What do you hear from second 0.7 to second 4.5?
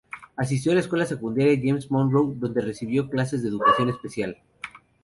a la escuela secundaria James Monroe, donde recibió clases de educación especial.